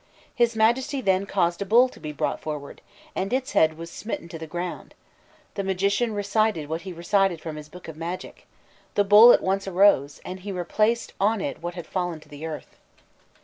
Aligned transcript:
His 0.33 0.55
Majesty 0.55 0.99
then 0.99 1.27
caused 1.27 1.61
a 1.61 1.65
bull 1.65 1.87
to 1.89 1.99
be 1.99 2.11
brought 2.11 2.39
forward, 2.39 2.81
and 3.15 3.31
its 3.31 3.51
head 3.51 3.77
was 3.77 3.91
smitten 3.91 4.27
to 4.29 4.39
the 4.39 4.47
ground: 4.47 4.95
the 5.53 5.63
magician 5.63 6.15
recited 6.15 6.67
what 6.67 6.81
he 6.81 6.91
recited 6.91 7.39
from 7.39 7.55
his 7.55 7.69
book 7.69 7.87
of 7.87 7.95
magic, 7.97 8.47
the 8.95 9.03
bull 9.03 9.31
at 9.31 9.43
once 9.43 9.67
arose, 9.67 10.19
and 10.25 10.39
he 10.39 10.51
replaced 10.51 11.13
on 11.21 11.39
it 11.39 11.61
what 11.61 11.75
had 11.75 11.85
fallen 11.85 12.19
to 12.21 12.29
the 12.29 12.47
earth." 12.47 12.77